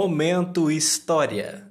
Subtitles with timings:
[0.00, 1.68] Momento História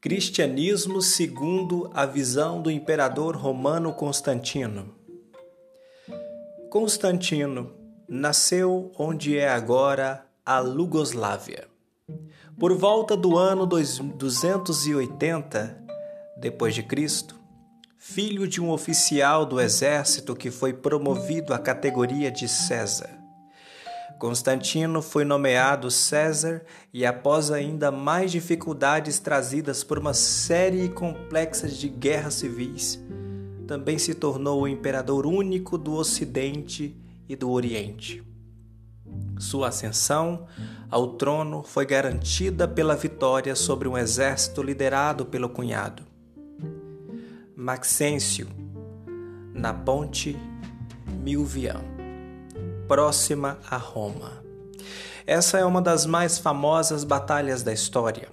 [0.00, 4.94] Cristianismo segundo a visão do imperador romano Constantino.
[6.70, 7.72] Constantino
[8.08, 11.66] nasceu onde é agora a Lugoslávia.
[12.56, 15.84] Por volta do ano 280
[16.36, 17.34] depois de Cristo,
[17.98, 23.23] filho de um oficial do exército que foi promovido à categoria de César.
[24.24, 26.62] Constantino foi nomeado César
[26.94, 32.98] e, após ainda mais dificuldades trazidas por uma série complexa de guerras civis,
[33.66, 38.24] também se tornou o imperador único do Ocidente e do Oriente.
[39.38, 40.46] Sua ascensão
[40.90, 46.02] ao trono foi garantida pela vitória sobre um exército liderado pelo cunhado,
[47.54, 48.48] Maxêncio,
[49.52, 50.34] na ponte
[51.22, 51.93] Milvião
[52.86, 54.44] próxima a Roma.
[55.26, 58.28] Essa é uma das mais famosas batalhas da história,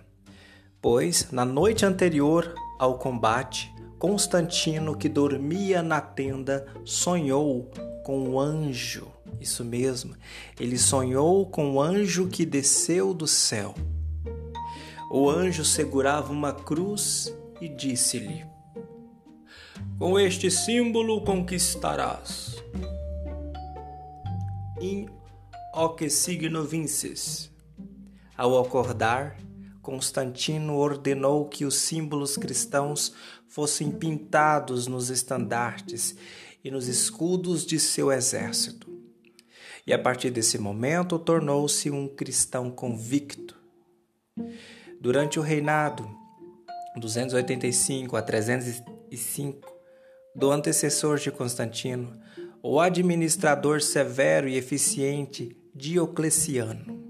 [0.82, 7.72] pois na noite anterior ao combate, Constantino, que dormia na tenda, sonhou
[8.04, 9.08] com um anjo.
[9.40, 10.16] Isso mesmo,
[10.60, 13.74] ele sonhou com um anjo que desceu do céu.
[15.10, 18.46] O anjo segurava uma cruz e disse-lhe:
[19.98, 22.51] Com este símbolo conquistarás
[24.82, 25.08] in
[25.74, 27.52] hoc signo vinces.
[28.36, 29.38] Ao acordar,
[29.82, 33.14] Constantino ordenou que os símbolos cristãos
[33.48, 36.16] fossem pintados nos estandartes
[36.64, 38.90] e nos escudos de seu exército.
[39.86, 43.56] E a partir desse momento tornou-se um cristão convicto.
[45.00, 46.10] Durante o reinado
[46.98, 49.72] 285 a 305
[50.36, 52.20] do antecessor de Constantino,
[52.64, 57.02] o administrador severo e eficiente Diocleciano.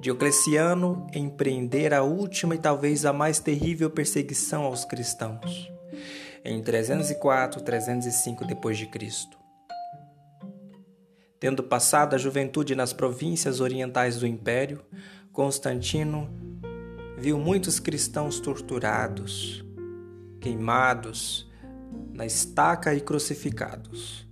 [0.00, 5.70] Diocleciano empreendera a última e talvez a mais terrível perseguição aos cristãos
[6.44, 9.28] em 304 305 d.C.
[11.40, 14.84] Tendo passado a juventude nas províncias orientais do império,
[15.32, 16.30] Constantino
[17.18, 19.64] viu muitos cristãos torturados,
[20.40, 21.45] queimados
[22.12, 24.26] na estaca e crucificados.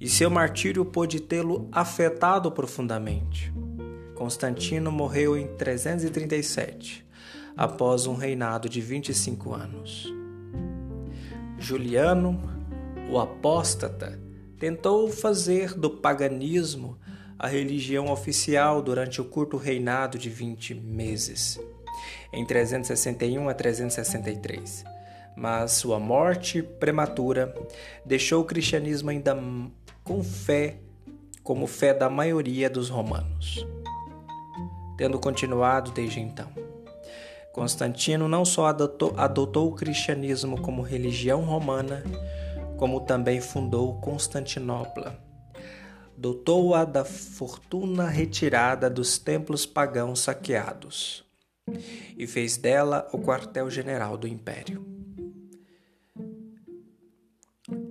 [0.00, 3.52] E seu martírio pôde tê-lo afetado profundamente.
[4.14, 7.06] Constantino morreu em 337,
[7.56, 10.12] após um reinado de 25 anos.
[11.58, 12.40] Juliano,
[13.10, 14.18] o apóstata,
[14.58, 16.98] tentou fazer do paganismo
[17.38, 21.60] a religião oficial durante o curto reinado de 20 meses,
[22.32, 24.99] em 361 a 363
[25.36, 27.54] mas sua morte prematura
[28.04, 29.36] deixou o cristianismo ainda
[30.04, 30.78] com fé,
[31.42, 33.66] como fé da maioria dos romanos.
[34.96, 36.48] Tendo continuado desde então.
[37.52, 42.04] Constantino não só adotou, adotou o cristianismo como religião romana,
[42.76, 45.18] como também fundou Constantinopla.
[46.16, 51.24] Dotou-a da fortuna retirada dos templos pagãos saqueados
[52.16, 54.89] e fez dela o quartel-general do império.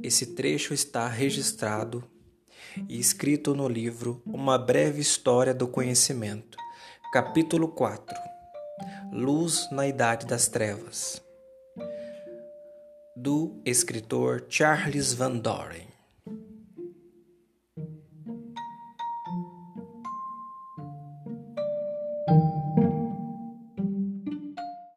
[0.10, 2.04] Esse trecho está registrado
[2.88, 6.58] e escrito no livro Uma Breve História do Conhecimento,
[7.14, 8.18] capítulo 4
[9.12, 11.22] Luz na Idade das Trevas,
[13.16, 15.89] do escritor Charles Van Doren.